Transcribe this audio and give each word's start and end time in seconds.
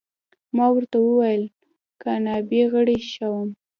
ما 0.55 0.65
ورته 0.75 0.97
وویل: 1.01 1.43
د 1.51 1.53
کابینې 2.01 2.63
غړی 2.71 2.97
شوم. 3.13 3.47